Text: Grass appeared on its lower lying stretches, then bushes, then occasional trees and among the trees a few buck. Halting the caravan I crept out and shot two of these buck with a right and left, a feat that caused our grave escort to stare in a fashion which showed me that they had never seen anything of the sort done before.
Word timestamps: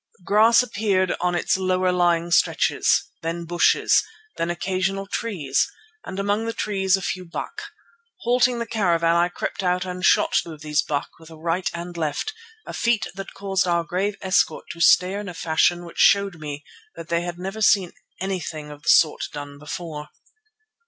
Grass 0.25 0.63
appeared 0.63 1.13
on 1.21 1.35
its 1.35 1.57
lower 1.57 1.91
lying 1.91 2.31
stretches, 2.31 3.11
then 3.21 3.45
bushes, 3.45 4.03
then 4.35 4.49
occasional 4.49 5.05
trees 5.05 5.67
and 6.03 6.17
among 6.17 6.45
the 6.47 6.53
trees 6.53 6.97
a 6.97 7.03
few 7.03 7.23
buck. 7.23 7.61
Halting 8.21 8.57
the 8.57 8.65
caravan 8.65 9.15
I 9.15 9.29
crept 9.29 9.61
out 9.61 9.85
and 9.85 10.03
shot 10.03 10.33
two 10.33 10.53
of 10.53 10.61
these 10.63 10.81
buck 10.81 11.09
with 11.19 11.29
a 11.29 11.35
right 11.37 11.69
and 11.71 11.95
left, 11.95 12.33
a 12.65 12.73
feat 12.73 13.05
that 13.13 13.35
caused 13.35 13.67
our 13.67 13.83
grave 13.83 14.17
escort 14.23 14.65
to 14.71 14.79
stare 14.81 15.19
in 15.21 15.29
a 15.29 15.35
fashion 15.35 15.85
which 15.85 15.99
showed 15.99 16.39
me 16.39 16.63
that 16.95 17.09
they 17.09 17.21
had 17.21 17.37
never 17.37 17.61
seen 17.61 17.91
anything 18.19 18.71
of 18.71 18.81
the 18.81 18.89
sort 18.89 19.27
done 19.31 19.59
before. 19.59 20.09